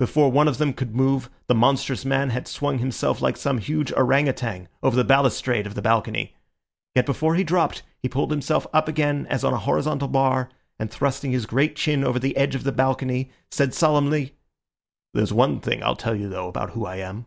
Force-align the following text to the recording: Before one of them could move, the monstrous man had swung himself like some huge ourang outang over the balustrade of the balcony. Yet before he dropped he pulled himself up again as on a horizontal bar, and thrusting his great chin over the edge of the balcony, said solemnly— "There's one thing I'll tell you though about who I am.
Before 0.00 0.32
one 0.32 0.48
of 0.48 0.58
them 0.58 0.72
could 0.72 0.96
move, 0.96 1.30
the 1.46 1.54
monstrous 1.54 2.04
man 2.04 2.30
had 2.30 2.48
swung 2.48 2.78
himself 2.78 3.20
like 3.22 3.36
some 3.36 3.58
huge 3.58 3.92
ourang 3.92 4.26
outang 4.28 4.66
over 4.82 4.96
the 4.96 5.04
balustrade 5.04 5.64
of 5.64 5.76
the 5.76 5.80
balcony. 5.80 6.34
Yet 6.96 7.06
before 7.06 7.36
he 7.36 7.44
dropped 7.44 7.84
he 8.02 8.08
pulled 8.08 8.32
himself 8.32 8.66
up 8.72 8.88
again 8.88 9.28
as 9.30 9.44
on 9.44 9.52
a 9.52 9.58
horizontal 9.58 10.08
bar, 10.08 10.48
and 10.80 10.90
thrusting 10.90 11.30
his 11.30 11.46
great 11.46 11.76
chin 11.76 12.02
over 12.02 12.18
the 12.18 12.36
edge 12.36 12.56
of 12.56 12.64
the 12.64 12.72
balcony, 12.72 13.30
said 13.48 13.72
solemnly— 13.72 14.34
"There's 15.14 15.32
one 15.32 15.60
thing 15.60 15.84
I'll 15.84 15.94
tell 15.94 16.16
you 16.16 16.28
though 16.28 16.48
about 16.48 16.70
who 16.70 16.84
I 16.84 16.96
am. 16.96 17.26